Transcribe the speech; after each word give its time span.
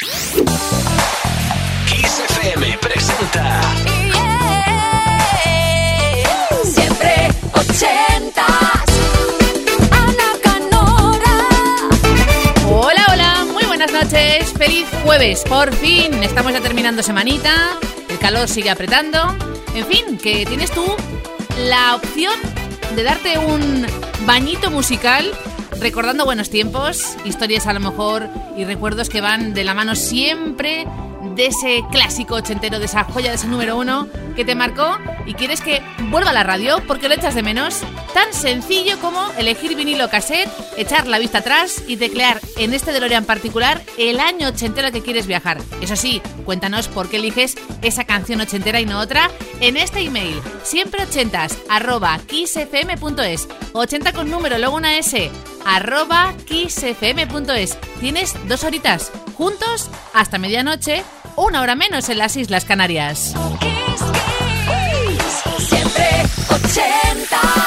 Kiss 0.00 0.36
FM 2.38 2.78
presenta 2.78 3.60
Siempre 6.62 7.28
ochentas. 7.52 8.84
Ana 9.90 10.38
Canora. 10.40 11.34
Hola, 12.68 13.06
hola, 13.12 13.44
muy 13.52 13.64
buenas 13.64 13.90
noches. 13.92 14.52
Feliz 14.56 14.86
jueves, 15.02 15.42
por 15.48 15.74
fin. 15.74 16.22
Estamos 16.22 16.52
ya 16.52 16.60
terminando 16.60 17.02
semanita. 17.02 17.76
El 18.08 18.20
calor 18.20 18.46
sigue 18.46 18.70
apretando. 18.70 19.36
En 19.74 19.84
fin, 19.84 20.16
que 20.16 20.46
tienes 20.46 20.70
tú 20.70 20.94
la 21.64 21.96
opción 21.96 22.34
de 22.94 23.02
darte 23.02 23.36
un 23.38 23.84
bañito 24.24 24.70
musical 24.70 25.32
recordando 25.80 26.24
buenos 26.24 26.50
tiempos, 26.50 27.16
historias 27.24 27.66
a 27.66 27.72
lo 27.72 27.80
mejor 27.80 28.28
y 28.56 28.64
recuerdos 28.64 29.08
que 29.08 29.20
van 29.20 29.54
de 29.54 29.64
la 29.64 29.74
mano 29.74 29.94
siempre 29.94 30.86
de 31.34 31.46
ese 31.46 31.84
clásico 31.90 32.34
ochentero, 32.34 32.78
de 32.78 32.86
esa 32.86 33.04
joya, 33.04 33.30
de 33.30 33.36
ese 33.36 33.46
número 33.46 33.76
uno 33.76 34.08
que 34.38 34.44
te 34.44 34.54
marcó 34.54 34.96
y 35.26 35.34
quieres 35.34 35.60
que 35.60 35.82
vuelva 36.10 36.30
a 36.30 36.32
la 36.32 36.44
radio 36.44 36.80
porque 36.86 37.08
lo 37.08 37.14
echas 37.16 37.34
de 37.34 37.42
menos. 37.42 37.80
Tan 38.14 38.32
sencillo 38.32 38.96
como 39.00 39.32
elegir 39.36 39.74
vinilo 39.74 40.08
cassette, 40.10 40.48
echar 40.76 41.08
la 41.08 41.18
vista 41.18 41.38
atrás 41.38 41.82
y 41.88 41.96
teclear 41.96 42.40
en 42.56 42.72
este 42.72 42.92
DeLorean 42.92 43.24
particular 43.24 43.82
el 43.98 44.20
año 44.20 44.46
ochentero 44.46 44.92
que 44.92 45.02
quieres 45.02 45.26
viajar. 45.26 45.58
Eso 45.80 45.96
sí, 45.96 46.22
cuéntanos 46.44 46.86
por 46.86 47.08
qué 47.08 47.16
eliges 47.16 47.56
esa 47.82 48.04
canción 48.04 48.40
ochentera 48.40 48.80
y 48.80 48.86
no 48.86 49.00
otra 49.00 49.28
en 49.58 49.76
este 49.76 49.98
email, 50.02 50.40
siempre 50.62 51.02
ochentas, 51.02 51.58
arroba 51.68 52.20
kissfm.es, 52.28 53.48
80 53.72 54.12
con 54.12 54.30
número, 54.30 54.56
luego 54.58 54.76
una 54.76 54.98
S, 54.98 55.32
arroba 55.66 56.32
kissfm.es. 56.46 57.76
Tienes 57.98 58.36
dos 58.46 58.62
horitas, 58.62 59.10
juntos 59.34 59.90
hasta 60.14 60.38
medianoche, 60.38 61.02
una 61.34 61.60
hora 61.60 61.74
menos 61.74 62.08
en 62.08 62.18
las 62.18 62.36
Islas 62.36 62.64
Canarias. 62.64 63.34
Siempre 65.68 66.22
ochentas. 66.48 67.57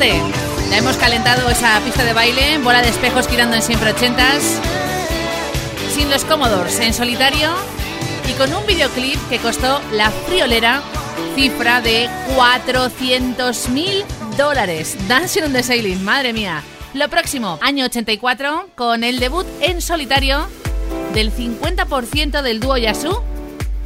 Ya 0.00 0.78
hemos 0.78 0.96
calentado 0.96 1.48
esa 1.48 1.78
pista 1.80 2.02
de 2.02 2.12
baile, 2.12 2.58
bola 2.58 2.82
de 2.82 2.88
espejos 2.88 3.28
girando 3.28 3.54
en 3.54 3.62
siempre 3.62 3.92
ochentas, 3.92 4.60
sin 5.94 6.10
los 6.10 6.24
cómodos, 6.24 6.80
en 6.80 6.92
solitario 6.92 7.52
y 8.28 8.32
con 8.32 8.52
un 8.52 8.66
videoclip 8.66 9.16
que 9.28 9.38
costó 9.38 9.80
la 9.92 10.10
friolera 10.10 10.82
cifra 11.36 11.80
de 11.80 12.10
400 12.34 13.68
mil 13.68 14.04
dólares. 14.36 14.96
Dancing 15.06 15.42
on 15.44 15.52
the 15.52 15.62
Sailing, 15.62 16.02
madre 16.02 16.32
mía. 16.32 16.60
Lo 16.92 17.08
próximo, 17.08 17.60
año 17.62 17.84
84, 17.84 18.70
con 18.74 19.04
el 19.04 19.20
debut 19.20 19.46
en 19.60 19.80
solitario 19.80 20.48
del 21.12 21.32
50% 21.32 22.42
del 22.42 22.58
dúo 22.58 22.76
Yasu. 22.76 23.22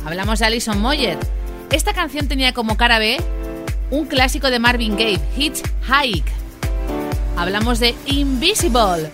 Hablamos 0.06 0.38
de 0.38 0.46
Alison 0.46 0.80
Moyet. 0.80 1.18
Esta 1.70 1.92
canción 1.92 2.28
tenía 2.28 2.54
como 2.54 2.78
cara 2.78 2.98
B 2.98 3.18
un 3.90 4.06
clásico 4.06 4.50
de 4.50 4.58
Marvin 4.58 4.96
Gaye, 4.96 5.20
Hitchhike. 5.36 6.32
Hablamos 7.36 7.78
de 7.78 7.94
Invisible. 8.06 9.10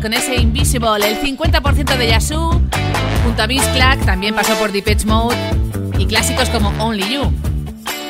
Con 0.00 0.12
ese 0.12 0.36
Invisible, 0.36 1.08
el 1.08 1.20
50% 1.20 1.96
de 1.96 2.06
Yasu, 2.06 2.50
junto 3.24 3.42
a 3.42 3.46
Vince 3.46 3.68
Clark, 3.72 4.06
también 4.06 4.34
pasó 4.34 4.54
por 4.54 4.70
Depeche 4.70 5.04
Mode 5.06 5.36
y 5.98 6.06
clásicos 6.06 6.48
como 6.50 6.68
Only 6.82 7.14
You. 7.14 7.32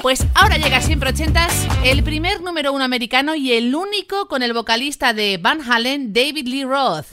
Pues 0.02 0.26
ahora 0.34 0.58
llega 0.58 0.76
a 0.76 0.82
siempre 0.82 1.08
80, 1.08 1.48
el 1.84 2.02
primer 2.02 2.42
número 2.42 2.72
uno 2.74 2.84
americano 2.84 3.34
y 3.34 3.52
el 3.52 3.74
único 3.74 4.28
con 4.28 4.42
el 4.42 4.52
vocalista 4.52 5.14
de 5.14 5.38
Van 5.38 5.60
Halen, 5.62 6.12
David 6.12 6.46
Lee 6.46 6.64
Roth. 6.64 7.06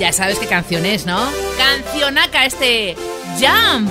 Ya 0.00 0.12
sabes 0.12 0.38
qué 0.38 0.46
canción 0.46 0.84
es, 0.84 1.06
¿no? 1.06 1.20
Cancionaca 1.56 2.46
este 2.46 2.96
Jump. 3.38 3.90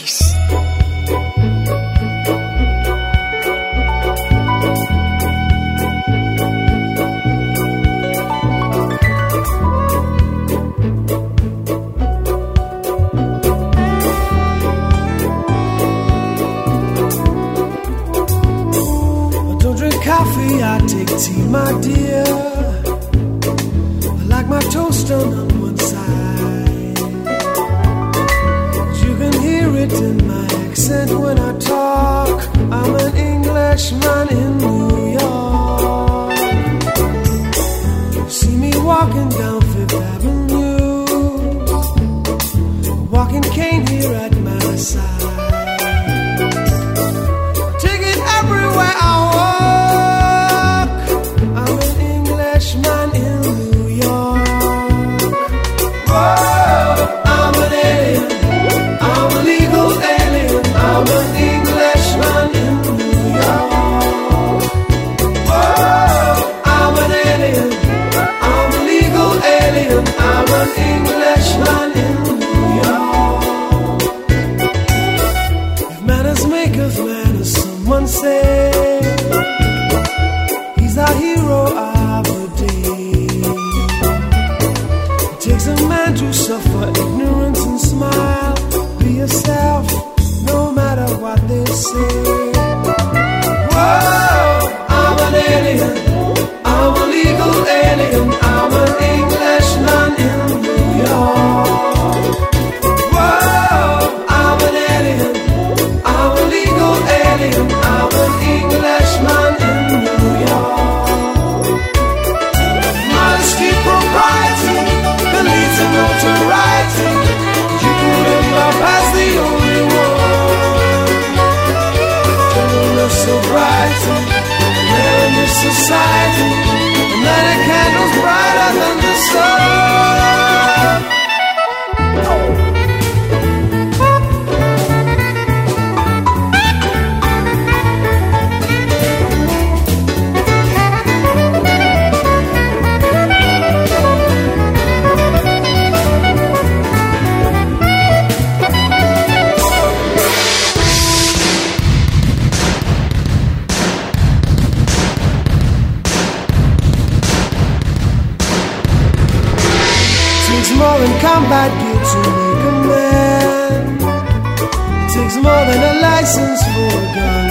More 165.43 165.65
than 165.69 165.81
a 165.91 165.93
license 166.01 166.61
for 166.73 166.89
a 167.01 167.05
gun. 167.17 167.49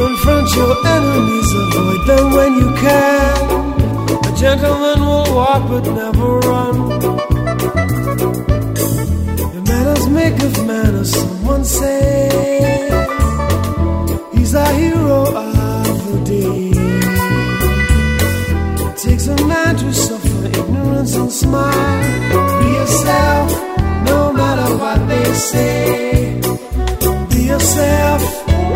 Confront 0.00 0.48
your 0.56 0.74
enemies, 0.96 1.48
avoid 1.62 2.00
them 2.10 2.26
when 2.36 2.52
you 2.60 2.68
can. 2.84 3.36
A 4.28 4.32
gentleman 4.44 5.00
will 5.08 5.28
walk 5.34 5.62
but 5.68 5.84
never 6.00 6.28
run. 6.50 6.74
Your 9.54 9.64
manners 9.70 10.06
make 10.08 10.38
of 10.42 10.54
manners, 10.66 11.10
someone 11.14 11.64
say. 11.64 12.88
He's 14.32 14.54
our 14.54 14.72
hero 14.72 15.20
of 15.36 15.98
the 16.08 16.18
day. 16.34 16.72
It 18.88 18.96
takes 18.96 19.26
a 19.26 19.36
man 19.46 19.76
to 19.76 19.92
suffer 19.92 20.46
ignorance 20.46 21.14
and 21.14 21.30
smile. 21.30 21.91
Be 25.32 25.38
yourself, 27.48 28.22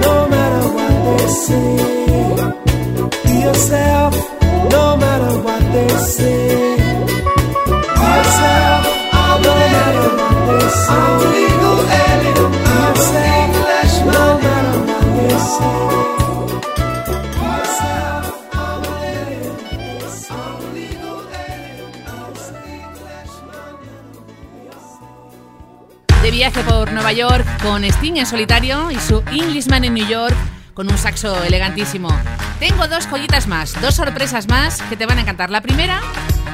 no 0.00 0.26
matter 0.26 0.64
what 0.76 0.94
they 1.04 1.26
say. 1.28 1.76
Be 3.24 3.34
yourself, 3.42 4.14
no 4.72 4.96
matter 4.96 5.38
what 5.46 5.62
they 5.74 5.88
say. 6.16 6.76
Be 7.76 8.06
yourself, 8.16 8.84
no 9.12 9.54
matter 9.68 10.08
what 10.16 10.36
they 10.48 10.68
say. 10.70 10.96
No 14.06 14.38
matter 14.38 14.78
what 14.88 15.04
they 15.16 15.38
say. 15.38 16.25
Viaje 26.50 26.70
por 26.70 26.92
Nueva 26.92 27.12
York 27.12 27.44
con 27.60 27.82
Sting 27.82 28.18
en 28.18 28.26
solitario 28.26 28.92
y 28.92 29.00
su 29.00 29.20
Englishman 29.32 29.82
en 29.82 29.94
New 29.94 30.06
York 30.06 30.36
con 30.74 30.88
un 30.88 30.96
saxo 30.96 31.42
elegantísimo. 31.42 32.08
Tengo 32.60 32.86
dos 32.86 33.08
joyitas 33.08 33.48
más, 33.48 33.80
dos 33.80 33.96
sorpresas 33.96 34.46
más 34.46 34.80
que 34.82 34.96
te 34.96 35.06
van 35.06 35.18
a 35.18 35.22
encantar. 35.22 35.50
La 35.50 35.60
primera 35.60 36.00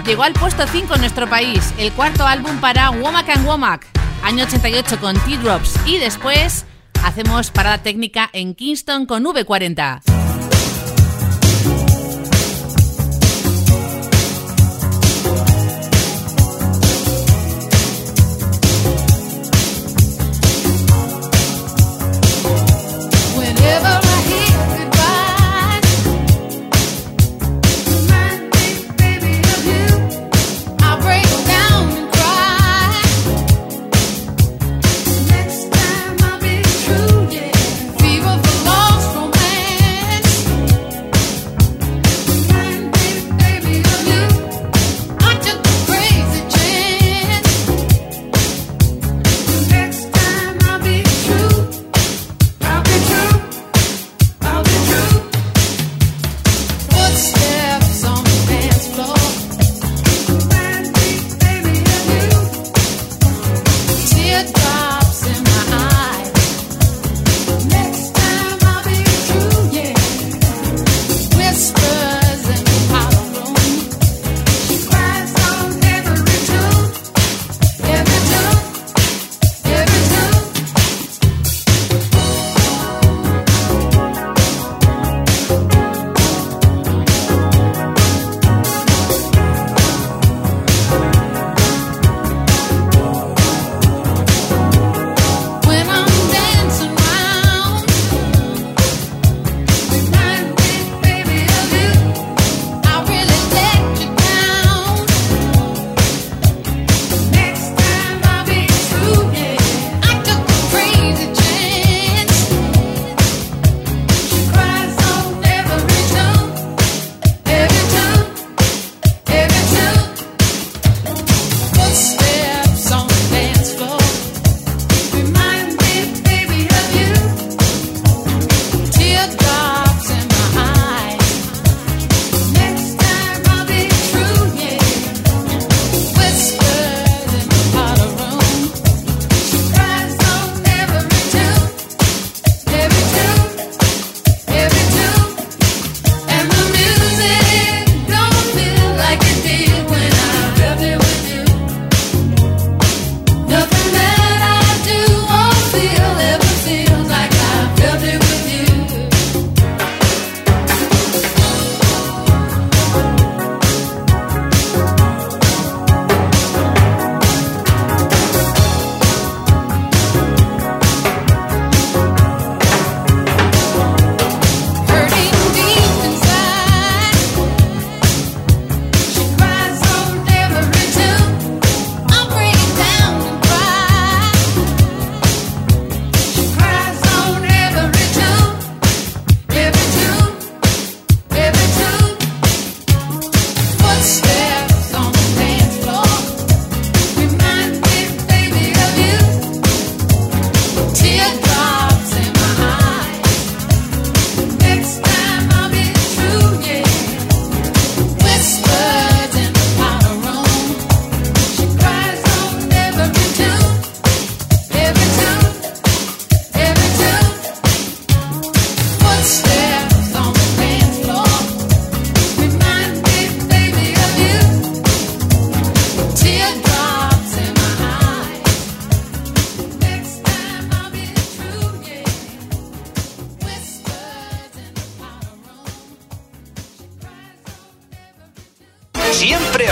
llegó 0.07 0.23
al 0.23 0.33
puesto 0.33 0.67
5 0.67 0.95
en 0.95 1.01
nuestro 1.03 1.29
país, 1.29 1.75
el 1.77 1.93
cuarto 1.93 2.27
álbum 2.27 2.57
para 2.59 2.89
Womack 2.89 3.29
and 3.29 3.47
Womack, 3.47 3.87
año 4.23 4.45
88 4.45 4.99
con 4.99 5.15
T-Drops 5.15 5.75
y 5.85 5.99
después 5.99 6.65
hacemos 7.05 7.51
parada 7.51 7.83
técnica 7.83 8.31
en 8.33 8.55
Kingston 8.55 9.05
con 9.05 9.25
V40. 9.25 10.12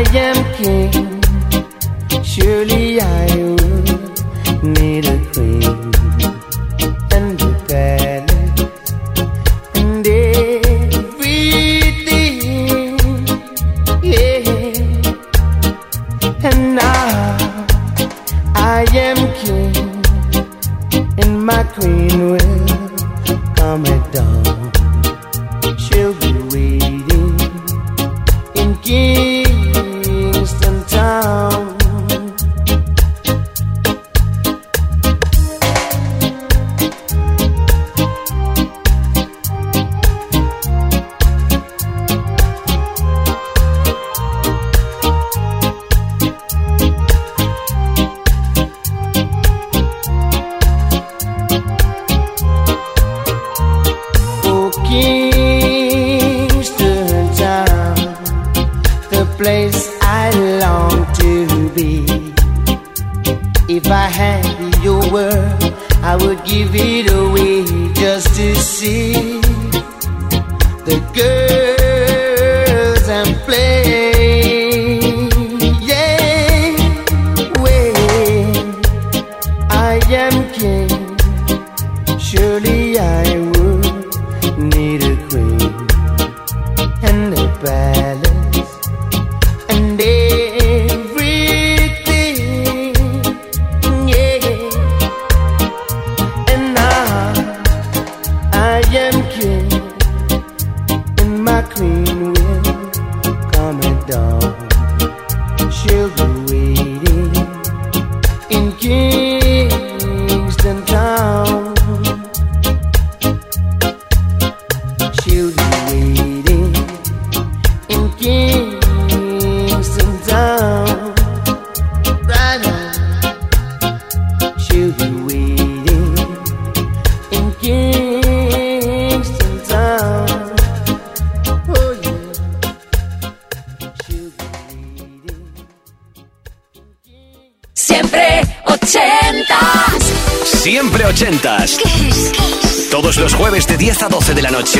I 0.00 0.16
am 0.16 0.38
king. 0.54 2.22
Surely 2.24 3.02
I 3.02 3.29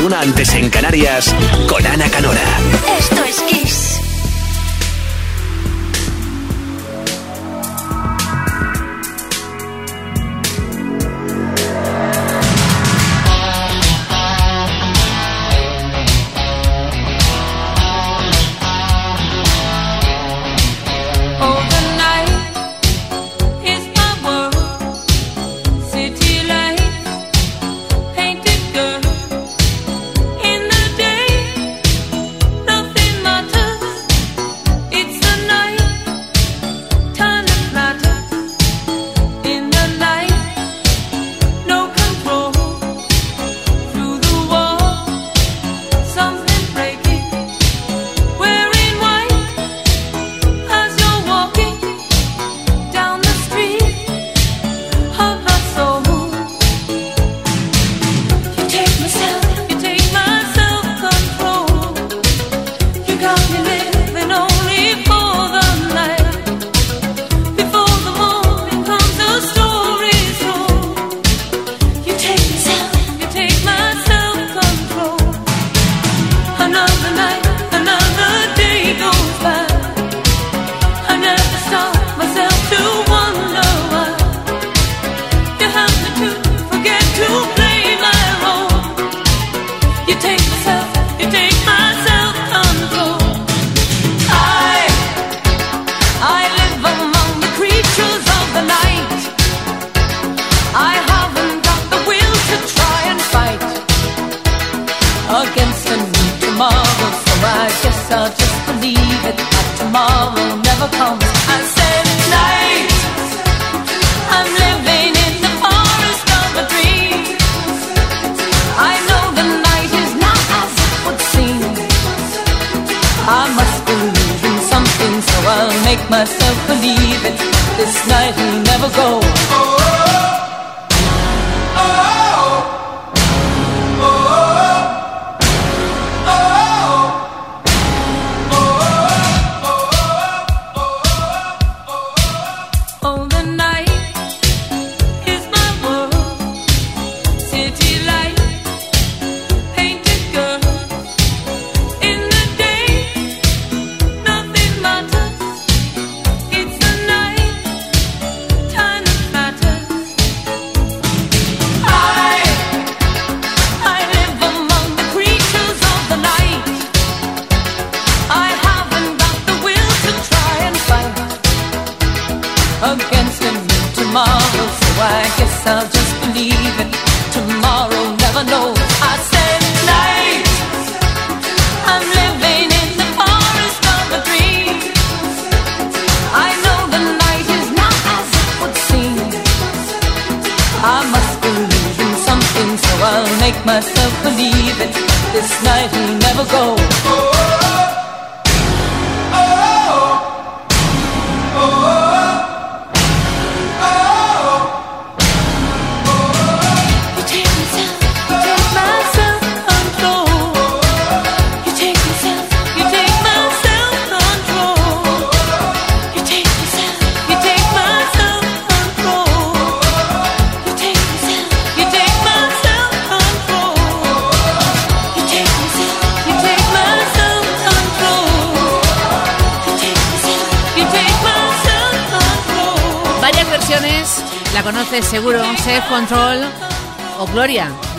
una 0.05 0.21
antes 0.21 0.53
en 0.55 0.69
Canarias 0.69 1.33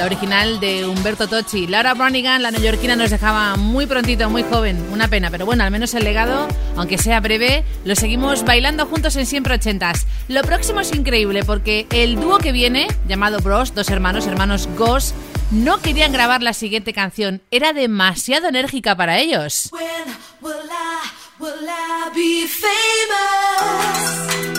la 0.02 0.06
original 0.06 0.58
de 0.58 0.84
Humberto 0.84 1.28
Tocci. 1.28 1.68
Laura 1.68 1.94
Branigan, 1.94 2.42
la 2.42 2.50
neoyorquina, 2.50 2.96
nos 2.96 3.10
dejaba 3.10 3.54
muy 3.54 3.86
prontito, 3.86 4.28
muy 4.28 4.42
joven. 4.42 4.84
Una 4.90 5.06
pena, 5.06 5.30
pero 5.30 5.46
bueno, 5.46 5.62
al 5.62 5.70
menos 5.70 5.94
el 5.94 6.02
legado, 6.02 6.48
aunque 6.74 6.98
sea 6.98 7.20
breve, 7.20 7.64
lo 7.84 7.94
seguimos 7.94 8.44
bailando 8.44 8.86
juntos 8.86 9.14
en 9.14 9.26
Siempre 9.26 9.54
Ochentas. 9.54 10.08
Lo 10.26 10.42
próximo 10.42 10.80
es 10.80 10.92
increíble 10.92 11.44
porque 11.44 11.86
el 11.90 12.16
dúo 12.16 12.38
que 12.38 12.50
viene, 12.50 12.88
llamado 13.06 13.38
Bros, 13.38 13.76
dos 13.76 13.90
hermanos, 13.90 14.26
hermanos 14.26 14.68
Goss, 14.76 15.14
no 15.52 15.80
querían 15.80 16.10
grabar 16.12 16.42
la 16.42 16.52
siguiente 16.52 16.92
canción. 16.92 17.40
Era 17.52 17.72
demasiado 17.72 18.48
enérgica 18.48 18.96
para 18.96 19.18
ellos. 19.18 19.70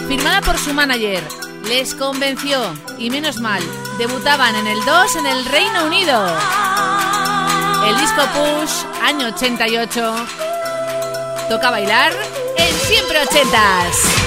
Firmada 0.08 0.42
por 0.42 0.58
su 0.58 0.74
manager, 0.74 1.22
les 1.68 1.94
convenció, 1.96 2.74
y 2.98 3.10
menos 3.10 3.42
mal, 3.42 3.62
debutaban 3.98 4.56
en 4.56 4.68
el 4.68 4.84
2 4.84 5.16
en 5.18 5.26
el 5.26 5.46
Reino 5.46 5.86
Unido. 5.86 6.26
El 7.86 7.98
disco 7.98 8.22
Push, 8.34 8.86
año 9.04 9.28
88. 9.28 10.16
Toca 11.50 11.70
bailar 11.72 12.12
en 12.58 12.76
siempre 12.88 13.22
ochentas. 13.22 14.23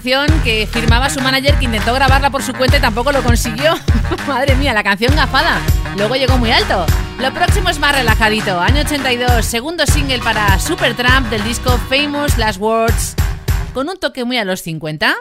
que 0.00 0.68
firmaba 0.70 1.10
su 1.10 1.20
manager 1.20 1.58
que 1.58 1.64
intentó 1.64 1.92
grabarla 1.92 2.30
por 2.30 2.42
su 2.42 2.52
cuenta 2.52 2.76
y 2.76 2.80
tampoco 2.80 3.10
lo 3.10 3.22
consiguió. 3.22 3.74
Madre 4.28 4.54
mía, 4.54 4.72
la 4.72 4.84
canción 4.84 5.14
gafada. 5.16 5.60
Luego 5.96 6.14
llegó 6.14 6.38
muy 6.38 6.50
alto. 6.50 6.86
Lo 7.18 7.32
próximo 7.34 7.68
es 7.68 7.78
más 7.78 7.96
relajadito. 7.96 8.60
Año 8.60 8.82
82, 8.82 9.44
segundo 9.44 9.84
single 9.86 10.20
para 10.20 10.58
Supertramp 10.58 11.28
del 11.30 11.42
disco 11.42 11.78
Famous 11.88 12.38
Last 12.38 12.60
Words. 12.60 13.16
Con 13.74 13.88
un 13.88 13.98
toque 13.98 14.24
muy 14.24 14.38
a 14.38 14.44
los 14.44 14.62
50. 14.62 15.16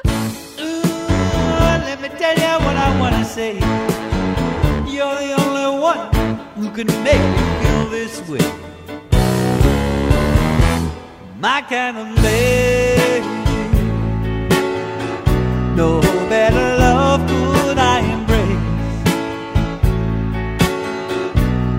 No 15.78 16.02
better 16.28 16.76
love 16.80 17.22
could 17.30 17.78
I 17.78 18.00
embrace. 18.00 18.66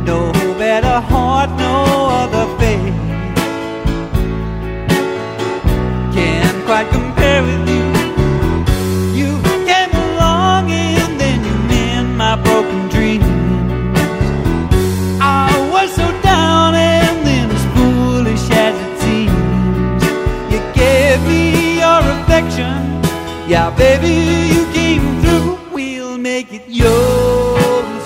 No 0.06 0.32
better 0.56 1.00
heart, 1.00 1.50
no 1.58 1.74
other 2.22 2.46
face 2.60 2.94
can 6.14 6.64
quite 6.64 6.88
compare. 6.90 7.07
Yeah, 23.48 23.70
baby, 23.70 24.54
you 24.54 24.70
came 24.74 25.22
through. 25.22 25.58
We'll 25.72 26.18
make 26.18 26.52
it 26.52 26.64
yours. 26.68 28.04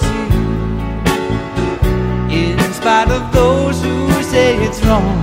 In 2.31 2.57
spite 2.73 3.11
of 3.11 3.33
those 3.33 3.83
who 3.83 4.23
say 4.23 4.55
it's 4.65 4.81
wrong. 4.85 5.22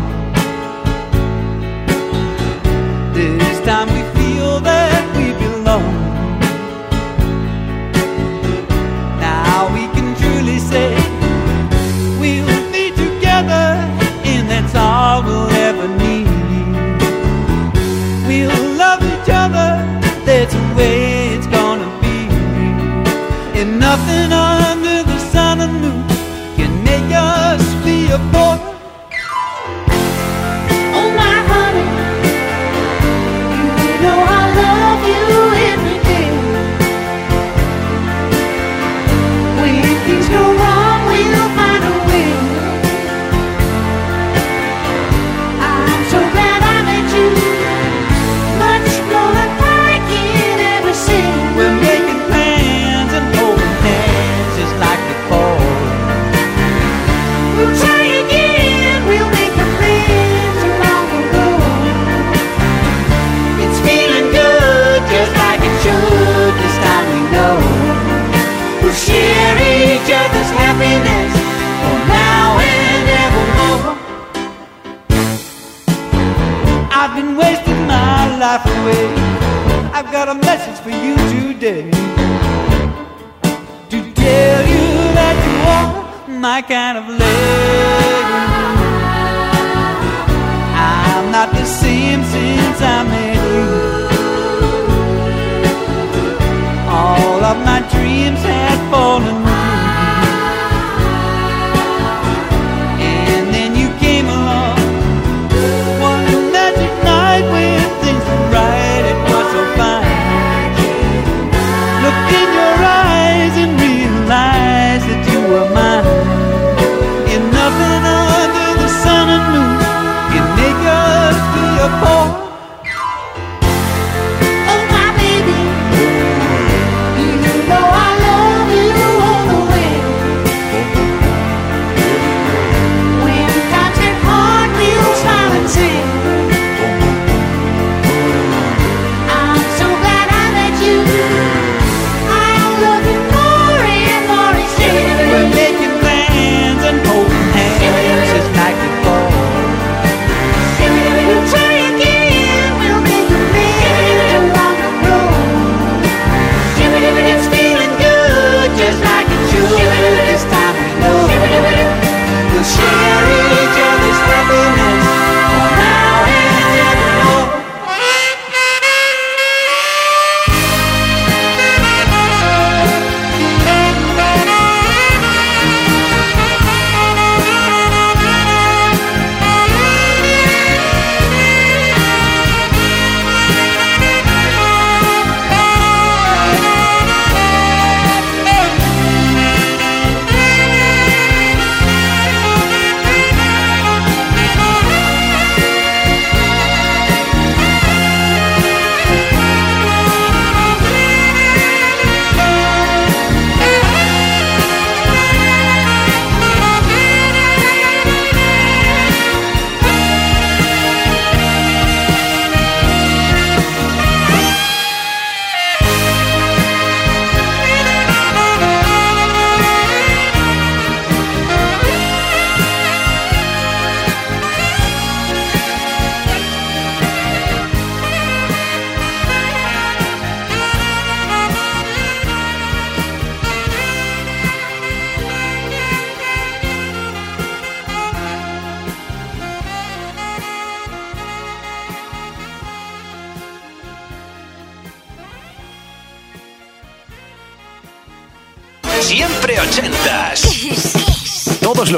for 80.89 80.95
you 81.05 81.15
today 81.53 81.89
to 83.89 83.99
tell 84.13 84.61
you 84.73 84.87
that 85.17 85.35
you 85.47 85.57
are 85.77 86.39
my 86.39 86.61
kind 86.61 86.97
of 86.97 87.07
lady. 87.07 88.23
I'm 90.75 91.31
not 91.31 91.51
the 91.51 91.65
same 91.65 92.23
since 92.23 92.81
I 92.81 93.03
met 93.11 93.35
you. 93.53 93.67
All 96.89 97.43
of 97.51 97.57
my 97.65 97.79
dreams 97.91 98.41
had 98.41 98.79
fallen. 98.91 99.48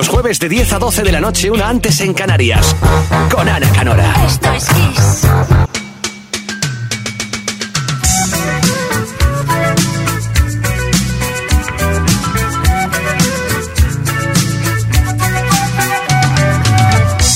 Los 0.01 0.09
jueves 0.09 0.39
de 0.39 0.49
10 0.49 0.73
a 0.73 0.79
12 0.79 1.03
de 1.03 1.11
la 1.11 1.21
noche, 1.21 1.51
una 1.51 1.69
antes 1.69 2.01
en 2.01 2.15
Canarias. 2.15 2.75
Con 3.31 3.47
Ana 3.47 3.69
Canora. 3.69 4.11
Esto 4.25 4.51
es 4.51 4.65
Kiss. 4.65 5.27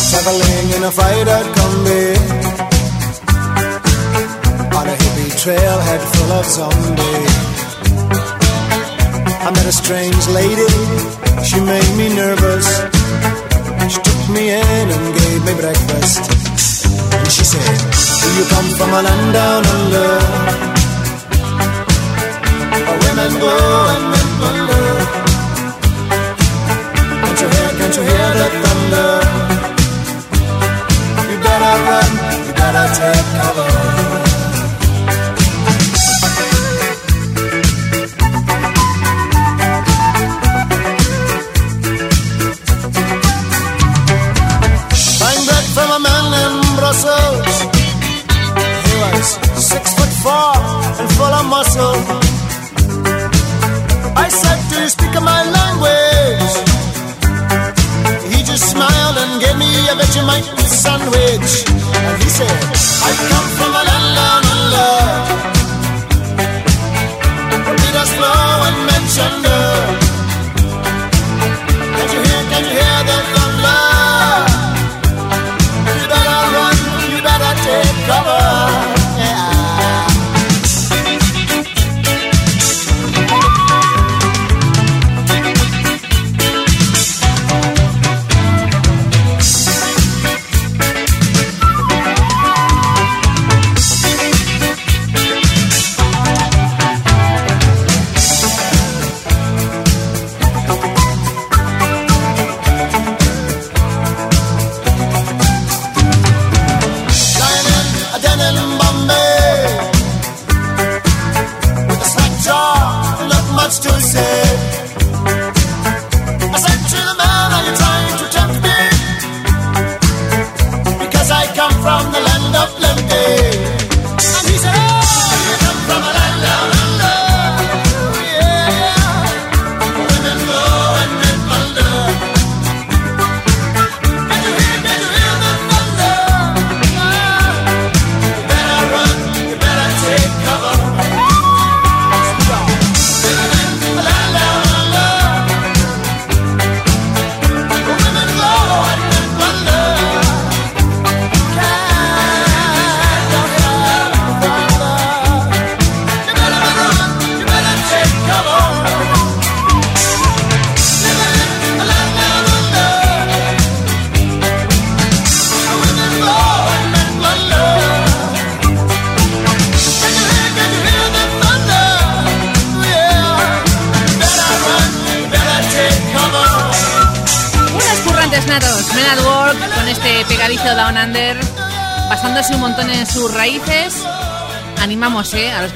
Traveling 0.10 0.70
in 0.76 0.84
a 0.86 0.92
freighter 0.92 1.46
combi 1.54 2.16
On 4.74 4.88
a 4.88 4.96
hippie 4.96 5.32
trailhead 5.44 6.02
full 6.14 6.32
of 6.32 6.46
zombies 6.48 7.56
I 9.46 9.52
met 9.52 9.68
a 9.68 9.72
strange 9.72 10.28
lady, 10.30 10.66
she 11.46 11.60
made 11.62 11.96
me 11.98 12.15
said, 17.62 17.80
do 18.22 18.28
you 18.38 18.46
come 18.54 18.70
from 18.78 18.90
a 18.94 19.02
land 19.02 19.34
down 19.34 19.64
under? 19.76 20.10
Where 22.86 23.00
women 23.06 23.32
go 23.40 23.54
and 23.94 24.06
men 24.12 24.30
wonder 24.42 24.86
Can't 27.22 27.40
you 27.42 27.48
hear, 27.56 27.70
can't 27.80 27.96
you 27.98 28.04
hear 28.10 28.30
the 28.40 28.48
thunder? 28.62 29.12
You 31.30 31.38
better 31.46 31.74
run, 31.88 32.12
you 32.46 32.54
better 32.54 32.86
take 33.00 33.28
cover. 33.40 33.85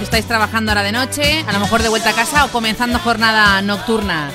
Estáis 0.09 0.25
trabajando 0.25 0.71
ahora 0.71 0.81
de 0.81 0.91
noche, 0.91 1.45
a 1.47 1.53
lo 1.53 1.59
mejor 1.59 1.83
de 1.83 1.89
vuelta 1.89 2.09
a 2.09 2.13
casa 2.13 2.43
o 2.43 2.47
comenzando 2.47 2.97
jornada 2.97 3.61
nocturna. 3.61 4.31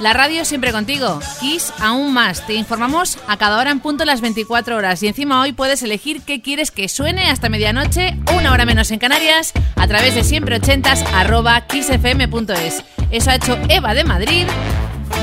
La 0.00 0.12
radio 0.12 0.44
siempre 0.44 0.70
contigo. 0.70 1.18
Kiss 1.40 1.72
aún 1.80 2.12
más. 2.12 2.46
Te 2.46 2.52
informamos 2.52 3.18
a 3.26 3.38
cada 3.38 3.58
hora 3.58 3.70
en 3.70 3.80
punto 3.80 4.04
las 4.04 4.20
24 4.20 4.76
horas. 4.76 5.02
Y 5.02 5.08
encima 5.08 5.40
hoy 5.40 5.54
puedes 5.54 5.82
elegir 5.82 6.20
qué 6.20 6.42
quieres 6.42 6.70
que 6.70 6.90
suene 6.90 7.30
hasta 7.30 7.48
medianoche, 7.48 8.18
una 8.36 8.52
hora 8.52 8.66
menos 8.66 8.90
en 8.90 8.98
Canarias, 8.98 9.54
a 9.76 9.86
través 9.88 10.14
de 10.14 10.20
siempre80s 10.20 11.02
arroba 11.14 11.58
kissfm.es. 11.66 12.84
Eso 13.10 13.30
ha 13.30 13.36
hecho 13.36 13.56
Eva 13.70 13.94
de 13.94 14.04
Madrid, 14.04 14.46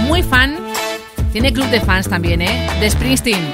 muy 0.08 0.24
fan. 0.24 0.58
Tiene 1.32 1.54
club 1.54 1.68
de 1.68 1.82
fans 1.82 2.10
también, 2.10 2.42
¿eh? 2.42 2.72
De 2.80 2.90
Springsteen. 2.90 3.52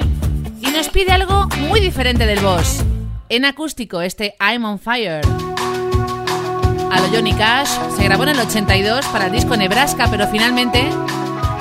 Y 0.62 0.70
nos 0.70 0.88
pide 0.88 1.12
algo 1.12 1.46
muy 1.68 1.80
diferente 1.80 2.24
del 2.24 2.40
boss. 2.40 2.82
En 3.28 3.44
acústico, 3.44 4.00
este 4.00 4.34
I'm 4.40 4.64
on 4.64 4.78
Fire. 4.78 5.51
A 6.92 7.00
lo 7.00 7.08
Johnny 7.08 7.32
Cash, 7.32 7.70
se 7.96 8.04
grabó 8.04 8.24
en 8.24 8.28
el 8.28 8.40
82 8.40 9.06
para 9.06 9.24
el 9.24 9.32
disco 9.32 9.56
Nebraska, 9.56 10.08
pero 10.10 10.28
finalmente 10.28 10.90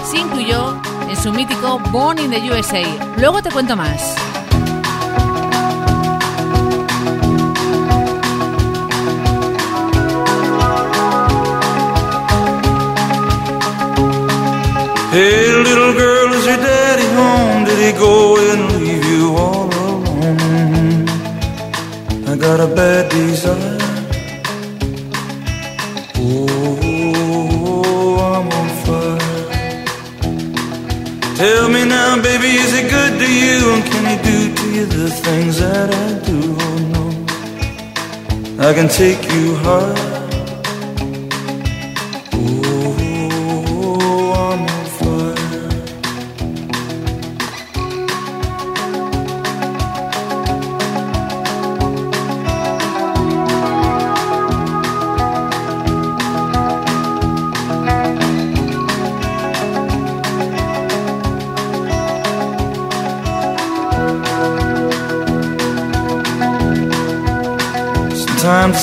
se 0.06 0.18
incluyó 0.18 0.76
en 1.10 1.16
su 1.16 1.32
mítico 1.32 1.80
Born 1.90 2.20
in 2.20 2.32
the 2.32 2.52
USA. 2.52 2.84
Luego 3.18 3.42
te 3.42 3.50
cuento 3.50 3.78
más. 3.78 4.14
Hey, 15.14 15.54
little 15.64 15.94
girl, 15.94 16.34
is 16.34 16.46
your 16.46 16.58
daddy 16.58 17.08
home? 17.16 17.64
Did 17.64 17.80
he 17.80 17.94
go 17.98 18.36
and 18.36 18.82
leave 18.82 19.06
you 19.06 19.36
all 19.38 19.70
alone? 19.70 21.08
I 22.28 22.36
got 22.36 22.60
a 22.60 22.68
bad 22.68 23.10
desire. 23.10 23.71
Tell 32.12 32.22
baby, 32.22 32.58
is 32.58 32.74
it 32.74 32.90
good 32.92 33.20
to 33.20 33.26
you? 33.26 33.72
And 33.74 33.84
can 33.86 34.04
he 34.12 34.18
do 34.22 34.54
to 34.54 34.66
you 34.76 34.86
the 34.86 35.10
things 35.10 35.60
that 35.60 35.90
I 35.96 36.20
do? 36.26 36.58
Oh, 36.60 36.78
no. 38.58 38.68
I 38.68 38.74
can 38.74 38.90
take 38.90 39.24
you 39.32 39.56
high. 39.56 40.11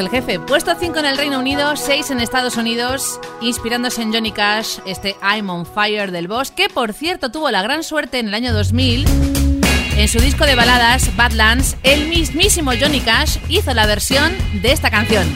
El 0.00 0.08
jefe. 0.08 0.40
Puesto 0.40 0.74
5 0.78 0.98
en 0.98 1.06
el 1.06 1.16
Reino 1.16 1.38
Unido, 1.38 1.76
6 1.76 2.10
en 2.10 2.20
Estados 2.20 2.56
Unidos, 2.56 3.20
inspirándose 3.40 4.02
en 4.02 4.12
Johnny 4.12 4.32
Cash, 4.32 4.78
este 4.86 5.14
I'm 5.22 5.50
on 5.50 5.66
Fire 5.66 6.10
del 6.10 6.26
Boss, 6.26 6.50
que 6.50 6.68
por 6.68 6.92
cierto 6.92 7.30
tuvo 7.30 7.50
la 7.50 7.62
gran 7.62 7.82
suerte 7.82 8.18
en 8.18 8.28
el 8.28 8.34
año 8.34 8.52
2000. 8.52 9.04
En 9.96 10.08
su 10.08 10.18
disco 10.18 10.46
de 10.46 10.54
baladas, 10.54 11.14
Badlands, 11.16 11.76
el 11.82 12.08
mismísimo 12.08 12.72
Johnny 12.80 13.00
Cash 13.00 13.38
hizo 13.48 13.74
la 13.74 13.86
versión 13.86 14.32
de 14.62 14.72
esta 14.72 14.90
canción. 14.90 15.26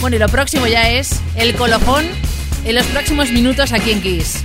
Bueno, 0.00 0.16
y 0.16 0.18
lo 0.18 0.28
próximo 0.28 0.66
ya 0.66 0.90
es 0.90 1.20
el 1.36 1.54
colofón 1.54 2.06
en 2.64 2.74
los 2.74 2.86
próximos 2.86 3.30
minutos 3.30 3.72
aquí 3.72 3.92
en 3.92 4.02
Kiss. 4.02 4.44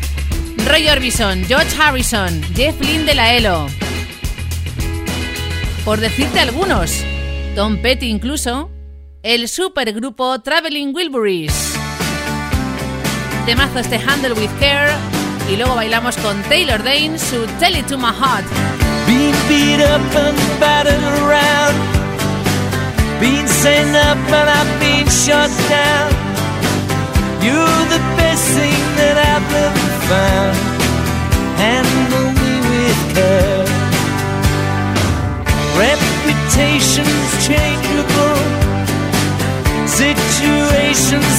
Roy 0.65 0.87
Orbison, 0.87 1.43
George 1.45 1.75
Harrison, 1.79 2.41
Jeff 2.55 2.79
Lynne 2.81 3.05
de 3.05 3.15
la 3.15 3.33
ELO, 3.33 3.67
por 5.83 5.99
decirte 5.99 6.39
algunos. 6.39 7.03
Tom 7.55 7.77
Petty 7.77 8.07
incluso. 8.07 8.74
El 9.25 9.47
supergrupo 9.47 10.39
Traveling 10.39 10.93
Wilburys. 10.93 11.73
Temazo 13.47 13.79
este 13.79 13.95
Handle 13.95 14.33
with 14.33 14.51
Care. 14.59 14.91
Y 15.51 15.55
luego 15.55 15.73
bailamos 15.73 16.15
con 16.17 16.43
Taylor 16.43 16.83
Dane 16.83 17.17
su 17.17 17.47
Tell 17.59 17.75
It 17.75 17.87
to 17.87 17.97
My 17.97 18.13
Heart. 18.13 18.45
Been 19.07 19.33
beat 19.49 19.81
up 19.81 20.15
and 20.15 20.37
battered 20.59 21.03
around. 21.23 21.73
Been 23.19 23.47
sent 23.47 23.95
up 23.95 24.15
and 24.31 24.47
I've 24.47 24.79
been 24.79 25.09
shut 25.09 25.49
down. 25.69 26.11
You're 27.41 27.85
the 27.89 28.01
best 28.17 28.45
thing 28.53 28.77
that 28.97 29.17
I've 29.17 29.55
ever 29.55 29.89
found. 30.05 30.55
Handle 31.57 32.29
me 32.29 32.61
with 32.69 33.15
care. 33.15 33.65
Reputation's 35.79 37.47
changeable. 37.47 37.94
situations 40.37 41.34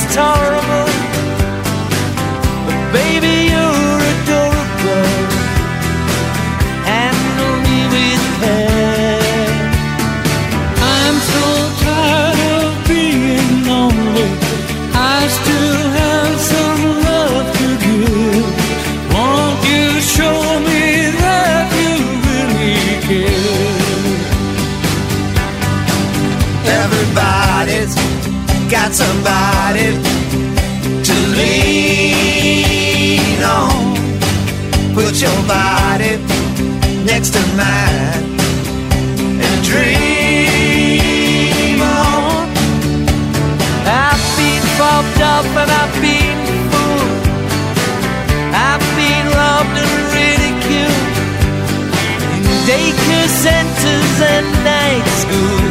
next 37.26 37.38
to 37.38 37.42
mine 37.56 38.38
and 39.40 39.64
dream 39.64 41.00
on. 41.80 42.48
I've 43.86 44.24
been 44.36 44.62
fobbed 44.78 45.20
up 45.20 45.46
and 45.46 45.70
I've 45.70 45.94
been 46.00 46.46
fooled. 46.70 47.26
I've 48.54 48.86
been 48.96 49.26
robbed 49.34 49.76
and 49.82 49.92
ridiculed 50.14 51.14
in 52.34 52.42
daycare 52.68 53.28
centers 53.28 54.20
and 54.20 54.46
night 54.64 55.06
schools. 55.22 55.65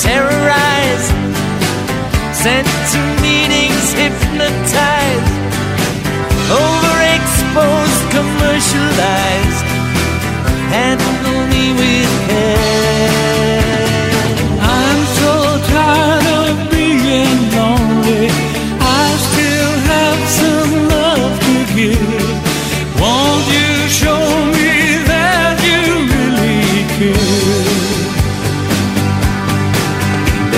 Terrorized 0.00 1.12
sent 2.32 2.66
to 2.92 3.00
meetings 3.20 3.92
hypnotized, 3.92 5.34
overexposed, 6.48 8.02
commercialized. 8.16 9.66
Handle 10.72 11.46
me 11.52 11.72
with 11.74 12.28
care. 12.28 13.59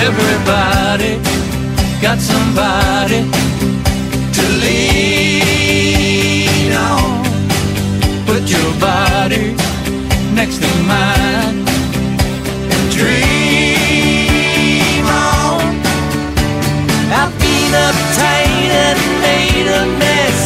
Everybody 0.04 1.12
got 2.02 2.18
somebody 2.18 3.20
To 4.36 4.42
lean 4.62 6.72
on. 6.72 7.22
Put 8.26 8.42
your 8.50 8.70
body 8.80 9.54
next 10.34 10.58
to 10.64 10.70
mine. 10.92 11.58
and 12.74 12.84
dream 12.98 13.26
on. 15.06 15.62
I've 17.20 17.34
been 17.38 17.72
uptight 17.86 18.70
and 18.86 19.00
made 19.28 19.68
a 19.80 19.82
mess, 20.02 20.38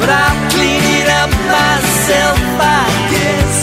but 0.00 0.08
I'll 0.08 0.38
clean 0.54 0.82
it 0.98 1.08
up 1.20 1.30
myself, 1.58 2.40
I 2.58 2.60
guess. 3.12 3.56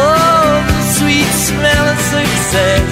Oh, 0.00 0.64
the 0.66 0.78
sweet 0.96 1.32
smell 1.48 1.84
of 1.92 1.98
success. 2.16 2.91